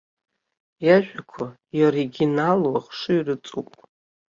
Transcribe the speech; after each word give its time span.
Иажәақәа 0.85 1.45
иоригиналу 1.79 2.75
ахшыҩ 2.79 3.19
рыҵоуп. 3.25 3.69